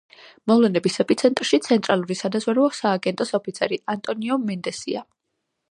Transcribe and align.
მოვლენების 0.51 0.95
ეპიცენტრში 1.03 1.59
ცენტრალური 1.67 2.17
სადაზვერვო 2.23 2.67
სააგენტოს 2.79 3.35
ოფიცერი, 3.41 3.83
ანტონიო 3.97 4.41
მენდესია. 4.49 5.07